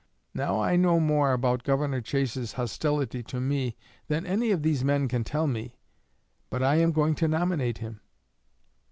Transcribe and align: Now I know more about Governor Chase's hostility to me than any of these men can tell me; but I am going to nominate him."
Now 0.33 0.59
I 0.59 0.77
know 0.77 0.99
more 0.99 1.31
about 1.31 1.61
Governor 1.63 2.01
Chase's 2.01 2.53
hostility 2.53 3.21
to 3.21 3.39
me 3.39 3.77
than 4.07 4.25
any 4.25 4.49
of 4.49 4.63
these 4.63 4.83
men 4.83 5.07
can 5.07 5.23
tell 5.23 5.45
me; 5.45 5.75
but 6.49 6.63
I 6.63 6.77
am 6.77 6.91
going 6.91 7.13
to 7.13 7.27
nominate 7.27 7.77
him." 7.77 8.01